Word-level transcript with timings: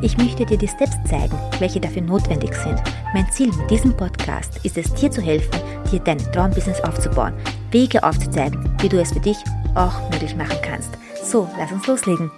Ich 0.00 0.16
möchte 0.16 0.46
dir 0.46 0.56
die 0.56 0.68
Steps 0.68 0.96
zeigen, 1.08 1.36
welche 1.58 1.80
dafür 1.80 2.02
notwendig 2.02 2.54
sind. 2.54 2.80
Mein 3.14 3.28
Ziel 3.32 3.48
mit 3.48 3.68
diesem 3.68 3.96
Podcast 3.96 4.60
ist 4.64 4.78
es, 4.78 4.94
dir 4.94 5.10
zu 5.10 5.20
helfen, 5.20 5.60
dir 5.90 5.98
dein 5.98 6.18
Traumbusiness 6.18 6.80
aufzubauen, 6.82 7.34
Wege 7.72 8.02
aufzuzeigen, 8.04 8.70
wie 8.80 8.88
du 8.88 9.00
es 9.00 9.12
für 9.12 9.20
dich 9.20 9.38
auch 9.74 10.10
möglich 10.10 10.36
machen 10.36 10.58
kannst. 10.62 10.90
So, 11.24 11.48
lass 11.58 11.72
uns 11.72 11.86
loslegen. 11.86 12.30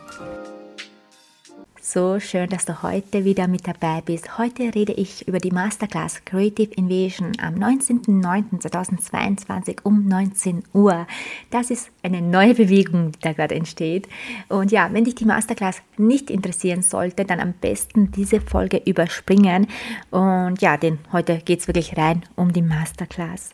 So 1.93 2.21
schön, 2.21 2.49
dass 2.49 2.67
du 2.67 2.85
heute 2.85 3.25
wieder 3.25 3.49
mit 3.49 3.67
dabei 3.67 4.01
bist. 4.01 4.39
Heute 4.39 4.73
rede 4.73 4.93
ich 4.93 5.27
über 5.27 5.41
die 5.41 5.51
Masterclass 5.51 6.25
Creative 6.25 6.73
Invasion 6.75 7.33
am 7.41 7.57
19.09.2022 7.57 9.79
um 9.83 10.07
19 10.07 10.63
Uhr. 10.73 11.09
Das 11.51 11.73
ist 11.73 11.91
eine 12.05 12.23
neue 12.23 12.55
Bewegung, 12.55 13.11
die 13.11 13.19
da 13.19 13.33
gerade 13.33 13.57
entsteht. 13.57 14.09
Und 14.49 14.71
ja, 14.71 14.89
wenn 14.93 15.03
dich 15.03 15.17
die 15.17 15.25
Masterclass 15.25 15.83
nicht 15.97 16.31
interessieren 16.31 16.83
sollte, 16.83 17.25
dann 17.25 17.41
am 17.41 17.55
besten 17.55 18.13
diese 18.13 18.41
Folge 18.41 18.81
überspringen. 18.85 19.67
Und 20.13 20.63
ja, 20.63 20.77
denn 20.77 21.01
heute 21.11 21.39
geht 21.39 21.59
es 21.59 21.67
wirklich 21.67 21.97
rein 21.97 22.23
um 22.37 22.53
die 22.53 22.63
Masterclass. 22.63 23.51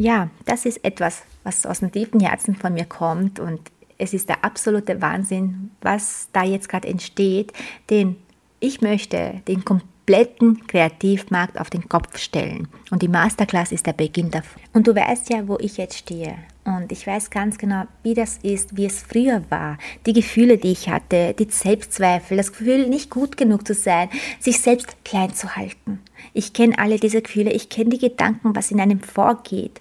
Ja, 0.00 0.30
das 0.44 0.66
ist 0.66 0.84
etwas, 0.84 1.22
was 1.44 1.64
aus 1.64 1.78
dem 1.78 1.92
tiefen 1.92 2.18
Herzen 2.18 2.56
von 2.56 2.74
mir 2.74 2.86
kommt 2.86 3.38
und 3.38 3.60
es 3.98 4.14
ist 4.14 4.28
der 4.28 4.44
absolute 4.44 5.00
Wahnsinn, 5.00 5.70
was 5.80 6.28
da 6.32 6.44
jetzt 6.44 6.68
gerade 6.68 6.88
entsteht, 6.88 7.52
denn 7.90 8.16
ich 8.60 8.80
möchte 8.80 9.42
den 9.48 9.64
kompletten 9.64 10.66
Kreativmarkt 10.66 11.60
auf 11.60 11.70
den 11.70 11.88
Kopf 11.88 12.18
stellen. 12.18 12.68
Und 12.90 13.02
die 13.02 13.08
Masterclass 13.08 13.72
ist 13.72 13.86
der 13.86 13.92
Beginn 13.92 14.30
davon. 14.30 14.62
Und 14.72 14.86
du 14.86 14.94
weißt 14.94 15.30
ja, 15.30 15.46
wo 15.46 15.58
ich 15.58 15.76
jetzt 15.76 15.98
stehe. 15.98 16.36
Und 16.64 16.90
ich 16.90 17.06
weiß 17.06 17.30
ganz 17.30 17.58
genau, 17.58 17.84
wie 18.02 18.14
das 18.14 18.38
ist, 18.38 18.76
wie 18.76 18.86
es 18.86 19.02
früher 19.02 19.42
war. 19.50 19.78
Die 20.04 20.12
Gefühle, 20.12 20.58
die 20.58 20.72
ich 20.72 20.88
hatte, 20.88 21.34
die 21.38 21.48
Selbstzweifel, 21.48 22.36
das 22.36 22.52
Gefühl, 22.52 22.88
nicht 22.88 23.10
gut 23.10 23.36
genug 23.36 23.66
zu 23.66 23.74
sein, 23.74 24.08
sich 24.40 24.60
selbst 24.60 24.96
klein 25.04 25.32
zu 25.32 25.54
halten. 25.54 26.00
Ich 26.32 26.52
kenne 26.52 26.78
alle 26.78 26.98
diese 26.98 27.22
Gefühle, 27.22 27.52
ich 27.52 27.68
kenne 27.68 27.90
die 27.90 27.98
Gedanken, 27.98 28.56
was 28.56 28.70
in 28.70 28.80
einem 28.80 29.00
vorgeht. 29.00 29.80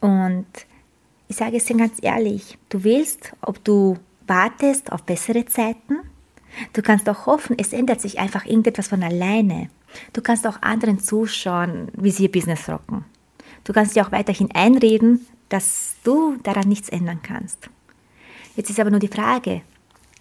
Und 0.00 0.46
ich 1.32 1.38
sage 1.38 1.56
es 1.56 1.64
dir 1.64 1.78
ganz 1.78 1.94
ehrlich, 2.02 2.58
du 2.68 2.84
willst, 2.84 3.32
ob 3.40 3.64
du 3.64 3.96
wartest 4.26 4.92
auf 4.92 5.02
bessere 5.04 5.46
Zeiten. 5.46 6.00
Du 6.74 6.82
kannst 6.82 7.08
auch 7.08 7.24
hoffen, 7.24 7.56
es 7.58 7.72
ändert 7.72 8.02
sich 8.02 8.18
einfach 8.18 8.44
irgendetwas 8.44 8.88
von 8.88 9.02
alleine. 9.02 9.70
Du 10.12 10.20
kannst 10.20 10.46
auch 10.46 10.60
anderen 10.60 11.00
zuschauen, 11.00 11.88
wie 11.96 12.10
sie 12.10 12.24
ihr 12.24 12.30
Business 12.30 12.68
rocken. 12.68 13.06
Du 13.64 13.72
kannst 13.72 13.96
dir 13.96 14.06
auch 14.06 14.12
weiterhin 14.12 14.50
einreden, 14.52 15.26
dass 15.48 15.94
du 16.04 16.36
daran 16.42 16.68
nichts 16.68 16.90
ändern 16.90 17.20
kannst. 17.22 17.70
Jetzt 18.54 18.68
ist 18.68 18.78
aber 18.78 18.90
nur 18.90 19.00
die 19.00 19.08
Frage, 19.08 19.62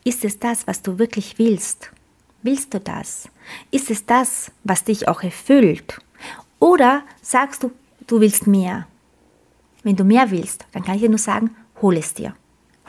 ist 0.06 0.24
es 0.24 0.40
das, 0.40 0.66
was 0.66 0.82
du 0.82 0.98
wirklich 0.98 1.38
willst? 1.38 1.92
Willst 2.42 2.74
du 2.74 2.80
das? 2.80 3.28
Ist 3.70 3.92
es 3.92 4.06
das, 4.06 4.50
was 4.64 4.86
dich 4.86 5.10
auch 5.10 5.24
erfüllt? 5.24 6.00
Oder 6.60 7.04
sagst 7.22 7.64
du, 7.64 7.72
du 8.08 8.22
willst 8.22 8.48
mehr? 8.48 8.88
Wenn 9.84 9.96
du 9.96 10.04
mehr 10.04 10.32
willst, 10.32 10.66
dann 10.72 10.84
kann 10.84 10.96
ich 10.96 11.02
dir 11.02 11.10
nur 11.10 11.18
sagen, 11.18 11.56
hol 11.82 11.98
es 11.98 12.14
dir. 12.14 12.36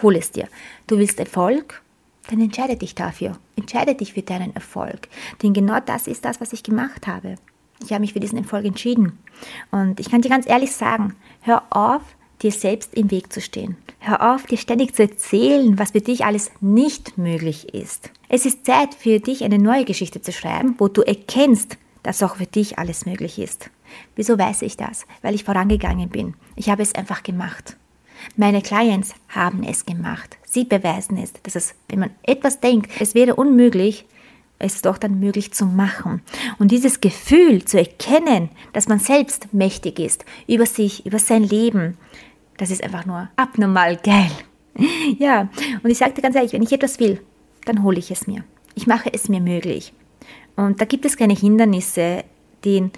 Hol 0.02 0.16
es 0.16 0.30
dir. 0.30 0.48
Du 0.86 0.98
willst 0.98 1.18
Erfolg? 1.18 1.82
Dann 2.28 2.40
entscheide 2.40 2.76
dich 2.76 2.94
dafür. 2.94 3.38
Entscheide 3.56 3.94
dich 3.94 4.12
für 4.12 4.22
deinen 4.22 4.54
Erfolg. 4.54 5.08
Denn 5.42 5.52
genau 5.52 5.80
das 5.80 6.06
ist 6.06 6.24
das, 6.24 6.40
was 6.40 6.52
ich 6.52 6.62
gemacht 6.62 7.06
habe. 7.06 7.36
Ich 7.82 7.90
habe 7.92 8.00
mich 8.00 8.12
für 8.12 8.20
diesen 8.20 8.38
Erfolg 8.38 8.64
entschieden. 8.64 9.18
Und 9.70 9.98
ich 9.98 10.10
kann 10.10 10.22
dir 10.22 10.28
ganz 10.28 10.46
ehrlich 10.46 10.72
sagen, 10.72 11.14
hör 11.40 11.64
auf, 11.70 12.02
dir 12.42 12.52
selbst 12.52 12.94
im 12.94 13.10
Weg 13.10 13.32
zu 13.32 13.40
stehen. 13.40 13.76
Hör 14.00 14.34
auf, 14.34 14.46
dir 14.46 14.58
ständig 14.58 14.94
zu 14.94 15.02
erzählen, 15.02 15.78
was 15.78 15.92
für 15.92 16.00
dich 16.00 16.24
alles 16.24 16.50
nicht 16.60 17.18
möglich 17.18 17.74
ist. 17.74 18.10
Es 18.28 18.46
ist 18.46 18.66
Zeit 18.66 18.94
für 18.94 19.20
dich, 19.20 19.44
eine 19.44 19.58
neue 19.58 19.84
Geschichte 19.84 20.20
zu 20.22 20.32
schreiben, 20.32 20.74
wo 20.78 20.88
du 20.88 21.02
erkennst, 21.02 21.76
dass 22.02 22.22
auch 22.22 22.36
für 22.36 22.46
dich 22.46 22.78
alles 22.78 23.06
möglich 23.06 23.38
ist. 23.38 23.70
Wieso 24.16 24.38
weiß 24.38 24.62
ich 24.62 24.76
das? 24.76 25.06
Weil 25.22 25.34
ich 25.34 25.44
vorangegangen 25.44 26.08
bin. 26.08 26.34
Ich 26.56 26.70
habe 26.70 26.82
es 26.82 26.94
einfach 26.94 27.22
gemacht. 27.22 27.76
Meine 28.36 28.62
Clients 28.62 29.14
haben 29.28 29.64
es 29.64 29.84
gemacht. 29.84 30.38
Sie 30.44 30.64
beweisen 30.64 31.16
es, 31.16 31.32
dass 31.42 31.56
es, 31.56 31.74
wenn 31.88 31.98
man 32.00 32.10
etwas 32.22 32.60
denkt, 32.60 32.90
es 33.00 33.14
wäre 33.14 33.34
unmöglich, 33.34 34.06
es 34.58 34.80
doch 34.80 34.96
dann 34.96 35.18
möglich 35.18 35.52
zu 35.52 35.66
machen. 35.66 36.22
Und 36.58 36.70
dieses 36.70 37.00
Gefühl 37.00 37.64
zu 37.64 37.78
erkennen, 37.78 38.48
dass 38.72 38.88
man 38.88 39.00
selbst 39.00 39.52
mächtig 39.52 39.98
ist 39.98 40.24
über 40.46 40.66
sich, 40.66 41.04
über 41.04 41.18
sein 41.18 41.42
Leben, 41.42 41.96
das 42.58 42.70
ist 42.70 42.82
einfach 42.82 43.06
nur 43.06 43.28
abnormal 43.36 43.96
geil. 43.96 44.30
Ja, 45.18 45.50
und 45.82 45.90
ich 45.90 45.98
sagte 45.98 46.22
ganz 46.22 46.34
ehrlich, 46.34 46.54
wenn 46.54 46.62
ich 46.62 46.72
etwas 46.72 46.98
will, 46.98 47.20
dann 47.66 47.82
hole 47.82 47.98
ich 47.98 48.10
es 48.10 48.26
mir. 48.26 48.42
Ich 48.74 48.86
mache 48.86 49.12
es 49.12 49.28
mir 49.28 49.40
möglich. 49.40 49.92
Und 50.56 50.80
da 50.80 50.86
gibt 50.86 51.04
es 51.04 51.18
keine 51.18 51.34
Hindernisse, 51.34 52.24
den 52.64 52.90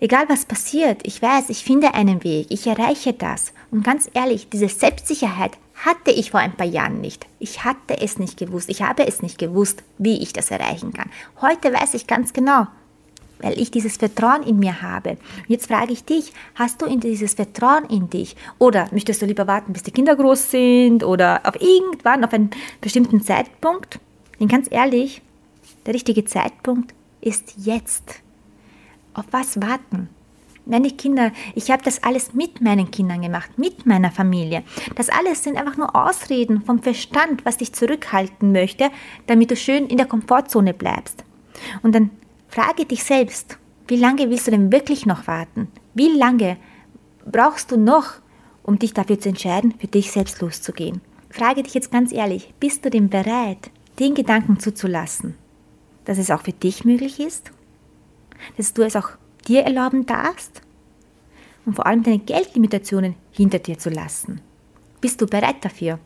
Egal 0.00 0.28
was 0.28 0.44
passiert, 0.44 1.00
ich 1.04 1.20
weiß, 1.20 1.50
ich 1.50 1.64
finde 1.64 1.94
einen 1.94 2.22
Weg, 2.22 2.46
ich 2.50 2.68
erreiche 2.68 3.12
das. 3.12 3.52
Und 3.72 3.82
ganz 3.82 4.08
ehrlich, 4.14 4.48
diese 4.48 4.68
Selbstsicherheit 4.68 5.58
hatte 5.74 6.12
ich 6.12 6.30
vor 6.30 6.38
ein 6.38 6.56
paar 6.56 6.66
Jahren 6.66 7.00
nicht. 7.00 7.26
Ich 7.40 7.64
hatte 7.64 8.00
es 8.00 8.18
nicht 8.18 8.36
gewusst, 8.36 8.68
ich 8.68 8.82
habe 8.82 9.08
es 9.08 9.22
nicht 9.22 9.38
gewusst, 9.38 9.82
wie 9.98 10.22
ich 10.22 10.32
das 10.32 10.52
erreichen 10.52 10.92
kann. 10.92 11.10
Heute 11.40 11.72
weiß 11.72 11.94
ich 11.94 12.06
ganz 12.06 12.32
genau, 12.32 12.68
weil 13.40 13.58
ich 13.58 13.72
dieses 13.72 13.96
Vertrauen 13.96 14.44
in 14.44 14.60
mir 14.60 14.82
habe. 14.82 15.16
Jetzt 15.48 15.66
frage 15.66 15.92
ich 15.92 16.04
dich, 16.04 16.32
hast 16.54 16.80
du 16.80 16.96
dieses 16.96 17.34
Vertrauen 17.34 17.84
in 17.90 18.08
dich? 18.08 18.36
Oder 18.58 18.88
möchtest 18.92 19.20
du 19.20 19.26
lieber 19.26 19.48
warten, 19.48 19.72
bis 19.72 19.82
die 19.82 19.90
Kinder 19.90 20.14
groß 20.14 20.52
sind 20.52 21.02
oder 21.02 21.40
auf 21.42 21.60
irgendwann, 21.60 22.24
auf 22.24 22.32
einen 22.32 22.50
bestimmten 22.80 23.20
Zeitpunkt? 23.20 23.98
Denn 24.38 24.46
ganz 24.46 24.68
ehrlich, 24.70 25.22
der 25.86 25.94
richtige 25.94 26.24
Zeitpunkt 26.24 26.94
ist 27.20 27.54
jetzt. 27.56 28.22
Auf 29.18 29.24
was 29.32 29.60
warten? 29.60 30.08
Meine 30.64 30.92
Kinder, 30.92 31.32
ich 31.56 31.72
habe 31.72 31.82
das 31.82 32.04
alles 32.04 32.34
mit 32.34 32.60
meinen 32.60 32.92
Kindern 32.92 33.20
gemacht, 33.20 33.58
mit 33.58 33.84
meiner 33.84 34.12
Familie. 34.12 34.62
Das 34.94 35.08
alles 35.08 35.42
sind 35.42 35.56
einfach 35.56 35.76
nur 35.76 35.96
Ausreden 35.96 36.62
vom 36.62 36.80
Verstand, 36.80 37.44
was 37.44 37.56
dich 37.56 37.72
zurückhalten 37.72 38.52
möchte, 38.52 38.90
damit 39.26 39.50
du 39.50 39.56
schön 39.56 39.88
in 39.88 39.96
der 39.96 40.06
Komfortzone 40.06 40.72
bleibst. 40.72 41.24
Und 41.82 41.96
dann 41.96 42.10
frage 42.46 42.84
dich 42.84 43.02
selbst, 43.02 43.58
wie 43.88 43.96
lange 43.96 44.30
willst 44.30 44.46
du 44.46 44.52
denn 44.52 44.70
wirklich 44.70 45.04
noch 45.04 45.26
warten? 45.26 45.66
Wie 45.94 46.16
lange 46.16 46.56
brauchst 47.26 47.72
du 47.72 47.76
noch, 47.76 48.20
um 48.62 48.78
dich 48.78 48.94
dafür 48.94 49.18
zu 49.18 49.30
entscheiden, 49.30 49.74
für 49.80 49.88
dich 49.88 50.12
selbst 50.12 50.40
loszugehen? 50.40 51.00
Frage 51.28 51.64
dich 51.64 51.74
jetzt 51.74 51.90
ganz 51.90 52.12
ehrlich, 52.12 52.54
bist 52.60 52.84
du 52.84 52.90
denn 52.90 53.08
bereit, 53.08 53.72
den 53.98 54.14
Gedanken 54.14 54.60
zuzulassen, 54.60 55.34
dass 56.04 56.18
es 56.18 56.30
auch 56.30 56.42
für 56.42 56.52
dich 56.52 56.84
möglich 56.84 57.18
ist? 57.18 57.50
Dass 58.56 58.74
du 58.74 58.82
es 58.82 58.96
auch 58.96 59.10
dir 59.46 59.62
erlauben 59.62 60.06
darfst 60.06 60.62
und 61.64 61.74
vor 61.74 61.86
allem 61.86 62.02
deine 62.02 62.18
Geldlimitationen 62.18 63.14
hinter 63.30 63.58
dir 63.58 63.78
zu 63.78 63.90
lassen. 63.90 64.40
Bist 65.00 65.20
du 65.20 65.26
bereit 65.26 65.64
dafür? 65.64 65.98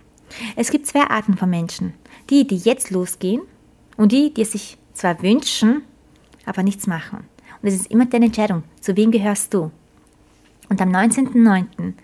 Es 0.57 0.71
gibt 0.71 0.87
zwei 0.87 1.03
Arten 1.03 1.37
von 1.37 1.51
Menschen. 1.51 1.95
Die, 2.31 2.47
die 2.47 2.57
jetzt 2.57 2.91
losgehen 2.91 3.43
und 3.97 4.13
die, 4.13 4.33
die 4.33 4.43
es 4.43 4.53
sich 4.53 4.79
zwar 4.93 5.23
wünschen, 5.23 5.83
aber 6.47 6.63
nichts 6.63 6.87
machen. 6.87 7.25
Und 7.61 7.69
es 7.69 7.75
ist 7.75 7.91
immer 7.91 8.07
deine 8.07 8.27
Entscheidung, 8.27 8.65
zu 8.81 8.97
wem 8.97 9.11
gehörst 9.11 9.55
du. 9.55 9.71
Und 10.69 10.81
am 10.81 10.91
19.09. 10.91 11.95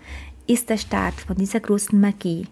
ist 0.46 0.68
der 0.70 0.76
Start 0.76 1.14
von 1.14 1.36
dieser 1.36 1.60
großen 1.60 1.98
Magie. 2.00 2.46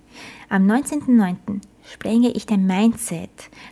Am 0.49 0.67
19.09 0.67 1.61
sprenge 1.93 2.31
ich 2.31 2.47
dein 2.47 2.67
Mindset. 2.67 3.31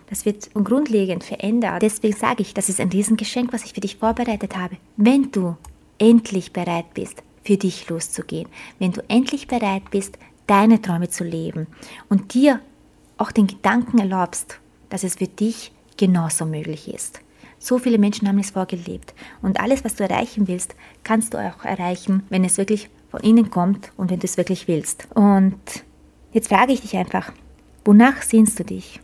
Das 0.09 0.25
wird 0.25 0.51
grundlegend 0.55 1.25
verändert. 1.25 1.83
Deswegen 1.83 2.17
sage 2.17 2.43
ich, 2.43 2.55
das 2.55 2.69
ist 2.69 2.81
ein 2.81 2.91
Riesengeschenk, 2.91 3.53
was 3.53 3.65
ich 3.65 3.73
für 3.73 3.81
dich 3.81 3.97
vorbereitet 3.97 4.57
habe. 4.57 4.77
Wenn 4.97 5.31
du 5.31 5.57
endlich 5.99 6.53
bereit 6.53 6.95
bist, 6.95 7.23
für 7.43 7.57
dich 7.57 7.89
loszugehen, 7.89 8.49
wenn 8.79 8.93
du 8.93 9.03
endlich 9.09 9.47
bereit 9.47 9.91
bist, 9.91 10.19
deine 10.47 10.81
Träume 10.81 11.09
zu 11.09 11.25
leben 11.25 11.67
und 12.09 12.35
dir 12.35 12.61
auch 13.19 13.33
den 13.33 13.47
Gedanken 13.47 13.99
erlaubst, 13.99 14.59
dass 14.89 15.05
es 15.05 15.17
für 15.17 15.27
dich 15.27 15.73
genauso 15.97 16.45
möglich 16.47 16.93
ist. 16.93 17.21
So 17.59 17.79
viele 17.79 17.99
Menschen 17.99 18.29
haben 18.29 18.39
es 18.39 18.51
vorgelebt. 18.51 19.15
Und 19.41 19.61
alles, 19.61 19.85
was 19.85 19.95
du 19.95 20.05
erreichen 20.05 20.49
willst, 20.49 20.75
kannst 21.03 21.33
du 21.33 21.39
auch 21.39 21.65
erreichen, 21.65 22.25
wenn 22.29 22.45
es 22.45 22.59
wirklich 22.59 22.91
von 23.11 23.21
innen 23.21 23.51
kommt 23.51 23.91
und 23.97 24.11
wenn 24.11 24.21
du 24.21 24.27
es 24.27 24.37
wirklich 24.37 24.69
willst. 24.69 25.07
Und 25.15 25.59
jetzt 26.33 26.49
frage 26.49 26.73
ich 26.73 26.83
dich 26.83 26.97
einfach, 26.97 27.33
Wonach 27.85 28.23
sehnst 28.23 28.59
du 28.59 28.65
dich? 28.65 29.01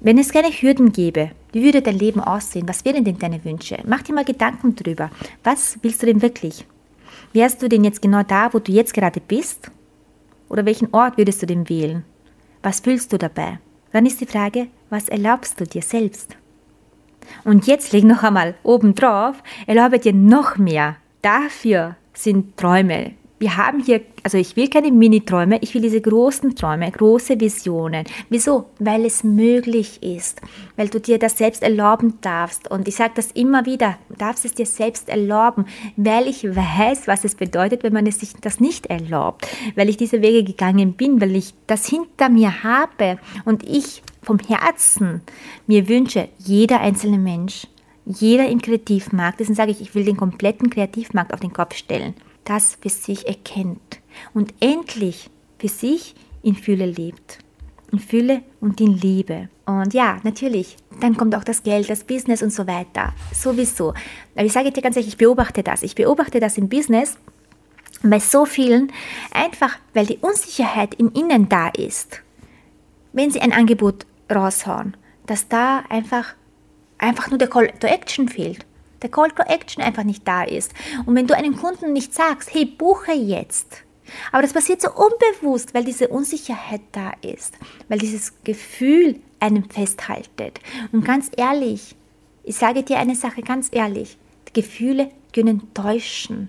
Wenn 0.00 0.18
es 0.18 0.32
keine 0.32 0.50
Hürden 0.50 0.92
gäbe, 0.92 1.32
Wie 1.52 1.64
würde 1.64 1.80
dein 1.80 1.98
Leben 1.98 2.20
aussehen? 2.20 2.68
Was 2.68 2.84
wären 2.84 3.04
denn 3.04 3.18
deine 3.18 3.42
Wünsche? 3.44 3.78
Mach 3.86 4.02
dir 4.02 4.14
mal 4.14 4.24
Gedanken 4.24 4.76
drüber. 4.76 5.10
Was 5.42 5.78
willst 5.82 6.02
du 6.02 6.06
denn 6.06 6.20
wirklich? 6.20 6.66
Wärst 7.32 7.62
du 7.62 7.68
denn 7.68 7.84
jetzt 7.84 8.02
genau 8.02 8.22
da, 8.22 8.52
wo 8.52 8.58
du 8.58 8.72
jetzt 8.72 8.94
gerade 8.94 9.20
bist? 9.20 9.70
Oder 10.48 10.66
welchen 10.66 10.92
Ort 10.92 11.16
würdest 11.16 11.42
du 11.42 11.46
denn 11.46 11.68
wählen? 11.68 12.04
Was 12.62 12.80
fühlst 12.80 13.12
du 13.12 13.18
dabei? 13.18 13.60
Dann 13.92 14.06
ist 14.06 14.20
die 14.20 14.26
Frage, 14.26 14.68
was 14.90 15.08
erlaubst 15.08 15.58
du 15.60 15.64
dir 15.64 15.82
selbst? 15.82 16.36
Und 17.44 17.66
jetzt 17.66 17.92
leg 17.92 18.04
noch 18.04 18.22
einmal 18.22 18.54
oben 18.62 18.94
drauf, 18.94 19.42
erlaube 19.66 19.98
dir 19.98 20.12
noch 20.12 20.56
mehr. 20.56 20.96
Dafür 21.22 21.96
sind 22.12 22.56
Träume, 22.56 23.12
wir 23.38 23.56
haben 23.56 23.82
hier, 23.82 24.00
also 24.22 24.36
ich 24.36 24.56
will 24.56 24.68
keine 24.68 24.90
Mini-Träume, 24.90 25.58
ich 25.60 25.72
will 25.74 25.82
diese 25.82 26.00
großen 26.00 26.56
Träume, 26.56 26.90
große 26.90 27.40
Visionen. 27.40 28.04
Wieso? 28.28 28.66
Weil 28.78 29.04
es 29.04 29.22
möglich 29.22 30.02
ist, 30.02 30.40
weil 30.76 30.88
du 30.88 31.00
dir 31.00 31.18
das 31.18 31.38
selbst 31.38 31.62
erlauben 31.62 32.18
darfst. 32.20 32.70
Und 32.70 32.88
ich 32.88 32.96
sage 32.96 33.12
das 33.14 33.30
immer 33.32 33.64
wieder, 33.64 33.98
du 34.08 34.16
darfst 34.16 34.44
es 34.44 34.54
dir 34.54 34.66
selbst 34.66 35.08
erlauben, 35.08 35.66
weil 35.96 36.26
ich 36.26 36.44
weiß, 36.44 37.06
was 37.06 37.24
es 37.24 37.36
bedeutet, 37.36 37.84
wenn 37.84 37.92
man 37.92 38.06
es 38.06 38.20
sich 38.20 38.32
das 38.40 38.60
nicht 38.60 38.86
erlaubt, 38.86 39.46
weil 39.76 39.88
ich 39.88 39.96
diese 39.96 40.20
Wege 40.20 40.42
gegangen 40.42 40.94
bin, 40.94 41.20
weil 41.20 41.36
ich 41.36 41.54
das 41.66 41.86
hinter 41.86 42.28
mir 42.28 42.64
habe 42.64 43.18
und 43.44 43.62
ich 43.68 44.02
vom 44.22 44.38
Herzen 44.38 45.22
mir 45.66 45.88
wünsche, 45.88 46.28
jeder 46.38 46.80
einzelne 46.80 47.18
Mensch, 47.18 47.66
jeder 48.04 48.48
im 48.48 48.60
Kreativmarkt, 48.60 49.38
deswegen 49.38 49.54
sage 49.54 49.70
ich, 49.70 49.80
ich 49.80 49.94
will 49.94 50.04
den 50.04 50.16
kompletten 50.16 50.70
Kreativmarkt 50.70 51.32
auf 51.32 51.40
den 51.40 51.52
Kopf 51.52 51.76
stellen 51.76 52.14
das 52.48 52.78
für 52.80 52.88
sich 52.88 53.26
erkennt 53.26 54.00
und 54.34 54.54
endlich 54.60 55.30
für 55.58 55.68
sich 55.68 56.14
in 56.42 56.54
Fülle 56.54 56.86
lebt. 56.86 57.38
In 57.92 57.98
Fülle 57.98 58.42
und 58.60 58.80
in 58.80 58.98
Liebe. 58.98 59.48
Und 59.64 59.94
ja, 59.94 60.18
natürlich, 60.22 60.76
dann 61.00 61.16
kommt 61.16 61.34
auch 61.34 61.44
das 61.44 61.62
Geld, 61.62 61.88
das 61.88 62.04
Business 62.04 62.42
und 62.42 62.52
so 62.52 62.66
weiter. 62.66 63.14
Sowieso. 63.32 63.94
Aber 64.34 64.44
ich 64.44 64.52
sage 64.52 64.72
dir 64.72 64.82
ganz 64.82 64.96
ehrlich, 64.96 65.12
ich 65.12 65.16
beobachte 65.16 65.62
das. 65.62 65.82
Ich 65.82 65.94
beobachte 65.94 66.38
das 66.38 66.58
im 66.58 66.68
Business 66.68 67.16
bei 68.02 68.18
so 68.18 68.44
vielen, 68.44 68.92
einfach 69.32 69.76
weil 69.94 70.06
die 70.06 70.18
Unsicherheit 70.18 70.94
im 70.94 71.12
Innen 71.12 71.48
da 71.48 71.68
ist. 71.68 72.22
Wenn 73.12 73.30
sie 73.30 73.40
ein 73.40 73.52
Angebot 73.52 74.06
raushauen, 74.32 74.96
dass 75.26 75.48
da 75.48 75.82
einfach, 75.88 76.34
einfach 76.98 77.30
nur 77.30 77.38
der 77.38 77.48
Call 77.48 77.72
to 77.80 77.86
Action 77.86 78.28
fehlt 78.28 78.67
der 79.02 79.10
Call 79.10 79.30
to 79.30 79.42
Action 79.42 79.82
einfach 79.82 80.04
nicht 80.04 80.26
da 80.26 80.42
ist. 80.42 80.72
Und 81.06 81.14
wenn 81.14 81.26
du 81.26 81.36
einem 81.36 81.56
Kunden 81.56 81.92
nicht 81.92 82.14
sagst, 82.14 82.52
hey, 82.52 82.64
buche 82.64 83.12
jetzt, 83.12 83.84
aber 84.32 84.42
das 84.42 84.52
passiert 84.52 84.80
so 84.80 84.88
unbewusst, 84.90 85.74
weil 85.74 85.84
diese 85.84 86.08
Unsicherheit 86.08 86.80
da 86.92 87.12
ist, 87.22 87.58
weil 87.88 87.98
dieses 87.98 88.32
Gefühl 88.44 89.20
einem 89.40 89.68
festhaltet. 89.68 90.60
Und 90.92 91.04
ganz 91.04 91.30
ehrlich, 91.36 91.94
ich 92.44 92.56
sage 92.56 92.82
dir 92.82 92.98
eine 92.98 93.14
Sache 93.14 93.42
ganz 93.42 93.68
ehrlich, 93.72 94.18
Gefühle 94.52 95.10
können 95.34 95.72
täuschen. 95.74 96.48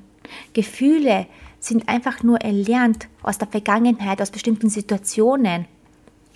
Gefühle 0.54 1.28
sind 1.60 1.90
einfach 1.90 2.24
nur 2.24 2.40
erlernt 2.40 3.08
aus 3.22 3.38
der 3.38 3.48
Vergangenheit, 3.48 4.22
aus 4.22 4.32
bestimmten 4.32 4.70
Situationen. 4.70 5.66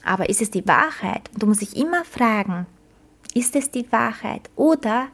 Aber 0.03 0.29
ist 0.29 0.41
es 0.41 0.51
die 0.51 0.67
Wahrheit? 0.67 1.29
Du 1.37 1.47
musst 1.47 1.61
dich 1.61 1.77
immer 1.77 2.03
fragen, 2.03 2.65
ist 3.33 3.55
es 3.55 3.71
die 3.71 3.89
Wahrheit 3.91 4.49
oder 4.55 5.07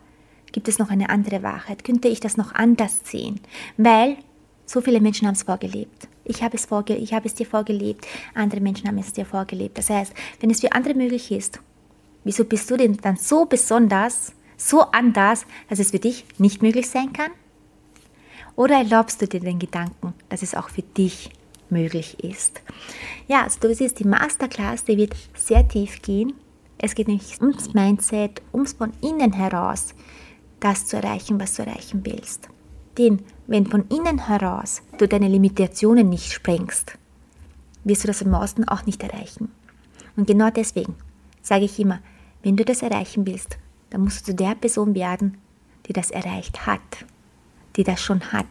Gibt 0.51 0.67
es 0.67 0.79
noch 0.79 0.89
eine 0.89 1.09
andere 1.09 1.43
Wahrheit? 1.43 1.83
Könnte 1.83 2.07
ich 2.07 2.19
das 2.19 2.37
noch 2.37 2.53
anders 2.53 3.01
sehen? 3.03 3.39
Weil 3.77 4.17
so 4.65 4.81
viele 4.81 5.01
Menschen 5.01 5.27
haben 5.27 5.35
es 5.35 5.43
vorgelebt. 5.43 6.07
Ich 6.23 6.43
habe 6.43 6.55
es, 6.55 6.65
vorge 6.65 6.95
ich 6.95 7.13
habe 7.13 7.27
es 7.27 7.33
dir 7.33 7.45
vorgelebt, 7.45 8.05
andere 8.35 8.61
Menschen 8.61 8.87
haben 8.87 8.99
es 8.99 9.13
dir 9.13 9.25
vorgelebt. 9.25 9.77
Das 9.77 9.89
heißt, 9.89 10.13
wenn 10.39 10.51
es 10.51 10.61
für 10.61 10.71
andere 10.73 10.93
möglich 10.93 11.31
ist, 11.31 11.59
wieso 12.23 12.45
bist 12.45 12.69
du 12.69 12.77
denn 12.77 12.97
dann 12.97 13.17
so 13.17 13.45
besonders, 13.45 14.33
so 14.57 14.81
anders, 14.81 15.45
dass 15.69 15.79
es 15.79 15.91
für 15.91 15.99
dich 15.99 16.25
nicht 16.37 16.61
möglich 16.61 16.87
sein 16.87 17.13
kann? 17.13 17.31
Oder 18.55 18.77
erlaubst 18.77 19.21
du 19.21 19.27
dir 19.27 19.39
den 19.39 19.57
Gedanken, 19.57 20.13
dass 20.27 20.43
es 20.43 20.53
auch 20.53 20.69
für 20.69 20.81
dich 20.81 21.31
möglich 21.69 22.23
ist? 22.23 22.61
Ja, 23.27 23.43
also 23.43 23.59
du 23.61 23.73
siehst, 23.73 23.99
die 23.99 24.07
Masterclass, 24.07 24.83
die 24.83 24.97
wird 24.97 25.15
sehr 25.33 25.67
tief 25.67 26.01
gehen. 26.01 26.33
Es 26.77 26.93
geht 26.93 27.07
nämlich 27.07 27.41
ums 27.41 27.73
Mindset, 27.73 28.41
ums 28.53 28.73
von 28.73 28.91
innen 29.01 29.33
heraus 29.33 29.95
das 30.59 30.85
zu 30.85 30.97
erreichen, 30.97 31.39
was 31.39 31.55
du 31.55 31.63
erreichen 31.63 32.05
willst. 32.05 32.49
Denn 32.97 33.23
wenn 33.47 33.65
von 33.65 33.85
innen 33.87 34.27
heraus 34.27 34.81
du 34.97 35.07
deine 35.07 35.27
Limitationen 35.27 36.09
nicht 36.09 36.31
sprengst, 36.31 36.97
wirst 37.83 38.03
du 38.03 38.07
das 38.07 38.21
im 38.21 38.33
Außen 38.33 38.67
auch 38.67 38.85
nicht 38.85 39.01
erreichen. 39.03 39.51
Und 40.15 40.27
genau 40.27 40.49
deswegen 40.49 40.95
sage 41.41 41.65
ich 41.65 41.79
immer, 41.79 41.99
wenn 42.43 42.57
du 42.57 42.65
das 42.65 42.81
erreichen 42.81 43.25
willst, 43.25 43.57
dann 43.89 44.01
musst 44.01 44.27
du 44.27 44.33
der 44.33 44.55
Person 44.55 44.95
werden, 44.95 45.37
die 45.85 45.93
das 45.93 46.11
erreicht 46.11 46.65
hat, 46.65 46.81
die 47.75 47.83
das 47.83 48.01
schon 48.01 48.31
hat. 48.31 48.45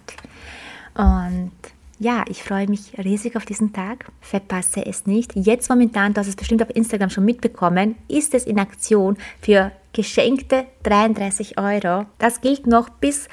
Und 0.95 1.53
ja, 1.99 2.25
ich 2.29 2.43
freue 2.43 2.69
mich 2.69 2.97
riesig 2.97 3.37
auf 3.37 3.45
diesen 3.45 3.73
Tag. 3.73 4.07
Verpasse 4.21 4.87
es 4.87 5.07
nicht. 5.07 5.35
Jetzt 5.35 5.69
momentan, 5.69 6.15
du 6.15 6.21
hast 6.21 6.29
es 6.29 6.37
bestimmt 6.37 6.63
auf 6.63 6.75
Instagram 6.75 7.11
schon 7.11 7.25
mitbekommen, 7.25 7.97
ist 8.07 8.35
es 8.35 8.45
in 8.45 8.59
Aktion 8.59 9.17
für 9.41 9.73
geschenkte 9.93 10.67
33 10.85 11.59
Euro. 11.59 12.07
Das 12.19 12.41
gilt 12.41 12.67
noch 12.67 12.89
bis 12.89 13.29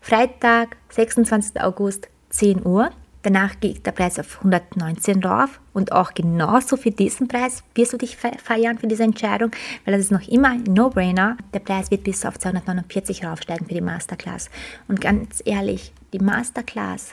Freitag, 0.00 0.76
26. 0.90 1.60
August, 1.60 2.08
10 2.30 2.66
Uhr. 2.66 2.90
Danach 3.22 3.60
geht 3.60 3.84
der 3.84 3.92
Preis 3.92 4.18
auf 4.18 4.38
119 4.38 5.22
rauf 5.22 5.60
und 5.72 5.92
auch 5.92 6.14
genauso 6.14 6.76
für 6.76 6.90
diesen 6.90 7.28
Preis 7.28 7.62
wirst 7.74 7.92
du 7.92 7.98
dich 7.98 8.16
feiern 8.16 8.78
für 8.78 8.86
diese 8.86 9.02
Entscheidung, 9.02 9.50
weil 9.84 9.92
das 9.92 10.04
ist 10.04 10.12
noch 10.12 10.26
immer 10.28 10.50
ein 10.50 10.62
No-Brainer. 10.62 11.36
Der 11.52 11.58
Preis 11.58 11.90
wird 11.90 12.04
bis 12.04 12.24
auf 12.24 12.38
249 12.38 13.24
raufsteigen 13.24 13.66
für 13.66 13.74
die 13.74 13.80
Masterclass. 13.80 14.50
Und 14.86 15.00
ganz 15.00 15.42
ehrlich, 15.44 15.92
die 16.12 16.20
Masterclass 16.20 17.12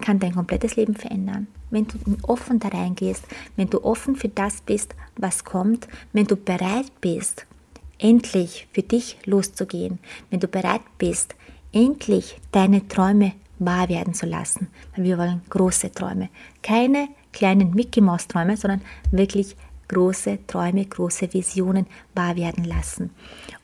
kann 0.00 0.18
dein 0.18 0.34
komplettes 0.34 0.76
Leben 0.76 0.94
verändern. 0.94 1.46
Wenn 1.70 1.86
du 1.86 1.98
offen 2.22 2.58
da 2.58 2.68
reingehst, 2.68 3.24
wenn 3.56 3.70
du 3.70 3.84
offen 3.84 4.16
für 4.16 4.28
das 4.28 4.60
bist, 4.60 4.94
was 5.16 5.44
kommt, 5.44 5.88
wenn 6.12 6.26
du 6.26 6.36
bereit 6.36 6.92
bist, 7.00 7.46
endlich 7.98 8.68
für 8.72 8.82
dich 8.82 9.18
loszugehen, 9.24 9.98
wenn 10.30 10.40
du 10.40 10.48
bereit 10.48 10.82
bist, 10.98 11.34
endlich 11.72 12.38
deine 12.52 12.86
Träume 12.88 13.32
wahr 13.58 13.88
werden 13.88 14.14
zu 14.14 14.26
lassen. 14.26 14.68
Weil 14.94 15.04
wir 15.04 15.18
wollen 15.18 15.42
große 15.48 15.90
Träume. 15.92 16.28
Keine 16.62 17.08
kleinen 17.32 17.72
Mickey 17.72 18.00
Mouse 18.00 18.28
Träume, 18.28 18.56
sondern 18.56 18.82
wirklich 19.10 19.56
große 19.88 20.38
Träume, 20.46 20.84
große 20.84 21.32
Visionen 21.32 21.86
wahr 22.14 22.36
werden 22.36 22.64
lassen. 22.64 23.10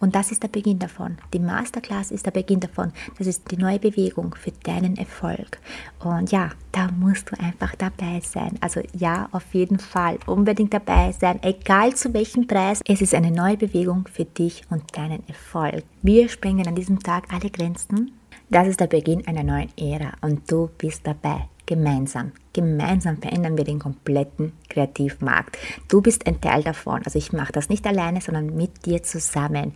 Und 0.01 0.15
das 0.15 0.31
ist 0.31 0.43
der 0.43 0.49
Beginn 0.49 0.79
davon. 0.79 1.19
Die 1.33 1.39
Masterclass 1.39 2.11
ist 2.11 2.27
der 2.27 2.31
Beginn 2.31 2.61
davon. 2.61 2.93
Das 3.19 3.27
ist 3.27 3.51
die 3.51 3.57
neue 3.57 3.79
Bewegung 3.79 4.35
für 4.35 4.53
deinen 4.65 4.97
Erfolg. 4.97 5.59
Und 6.01 6.33
ja, 6.33 6.51
da 6.73 6.89
musst 6.91 7.31
du 7.31 7.41
einfach 7.41 7.75
dabei 7.77 8.21
sein. 8.21 8.59
Also 8.61 8.81
ja, 8.93 9.29
auf 9.33 9.55
jeden 9.55 9.79
Fall 9.79 10.19
unbedingt 10.27 10.75
dabei 10.75 11.13
sein, 11.13 11.43
egal 11.43 11.95
zu 11.95 12.13
welchem 12.15 12.47
Preis. 12.47 12.81
Es 12.87 13.03
ist 13.03 13.15
eine 13.15 13.31
neue 13.31 13.57
Bewegung 13.57 14.09
für 14.13 14.25
dich 14.25 14.63
und 14.71 14.97
deinen 14.97 15.27
Erfolg. 15.29 15.85
Wir 16.03 16.29
sprengen 16.29 16.67
an 16.67 16.75
diesem 16.75 16.99
Tag 17.01 17.33
alle 17.33 17.51
Grenzen. 17.51 18.13
Das 18.51 18.69
ist 18.69 18.81
der 18.81 18.87
Beginn 18.87 19.27
einer 19.27 19.45
neuen 19.45 19.71
Ära 19.79 20.13
und 20.21 20.51
du 20.51 20.69
bist 20.79 21.07
dabei 21.07 21.49
gemeinsam. 21.67 22.33
Gemeinsam 22.53 23.19
verändern 23.19 23.57
wir 23.57 23.65
den 23.65 23.79
kompletten 23.79 24.53
Kreativmarkt. 24.69 25.59
Du 25.89 26.01
bist 26.01 26.27
ein 26.27 26.41
Teil 26.41 26.63
davon. 26.63 27.03
Also 27.05 27.19
ich 27.19 27.33
mache 27.33 27.53
das 27.53 27.69
nicht 27.69 27.87
alleine, 27.87 28.21
sondern 28.21 28.55
mit 28.57 28.87
dir 28.87 29.03
zusammen. 29.03 29.73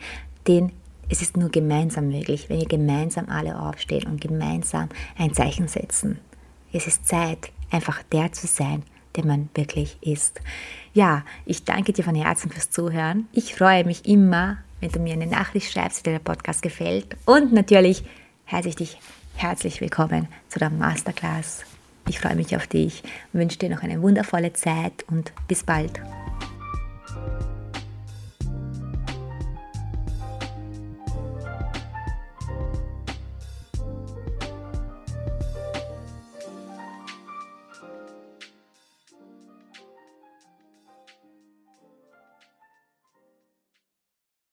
Denn 0.46 0.72
es 1.08 1.22
ist 1.22 1.36
nur 1.36 1.50
gemeinsam 1.50 2.08
möglich, 2.08 2.48
wenn 2.48 2.58
wir 2.58 2.66
gemeinsam 2.66 3.28
alle 3.28 3.60
aufstehen 3.60 4.06
und 4.06 4.20
gemeinsam 4.20 4.88
ein 5.16 5.32
Zeichen 5.34 5.68
setzen. 5.68 6.18
Es 6.72 6.86
ist 6.86 7.06
Zeit, 7.06 7.52
einfach 7.70 8.02
der 8.12 8.32
zu 8.32 8.46
sein, 8.46 8.82
der 9.14 9.24
man 9.24 9.48
wirklich 9.54 9.98
ist. 10.00 10.40
Ja, 10.92 11.24
ich 11.44 11.64
danke 11.64 11.92
dir 11.92 12.02
von 12.02 12.14
Herzen 12.14 12.50
fürs 12.50 12.70
Zuhören. 12.70 13.28
Ich 13.32 13.54
freue 13.54 13.84
mich 13.84 14.06
immer, 14.06 14.58
wenn 14.80 14.90
du 14.90 14.98
mir 14.98 15.14
eine 15.14 15.26
Nachricht 15.26 15.72
schreibst, 15.72 16.00
wie 16.00 16.10
dir 16.10 16.18
der 16.18 16.24
Podcast 16.24 16.62
gefällt. 16.62 17.16
Und 17.24 17.52
natürlich 17.52 18.04
heiße 18.50 18.68
ich 18.68 18.76
dich 18.76 18.98
herzlich 19.36 19.80
willkommen 19.80 20.28
zu 20.48 20.58
der 20.58 20.70
Masterclass 20.70 21.64
ich 22.08 22.20
freue 22.20 22.36
mich 22.36 22.56
auf 22.56 22.66
dich, 22.66 23.02
wünsche 23.32 23.58
dir 23.58 23.70
noch 23.70 23.82
eine 23.82 24.00
wundervolle 24.02 24.52
Zeit 24.52 25.04
und 25.08 25.32
bis 25.48 25.64
bald. 25.64 26.00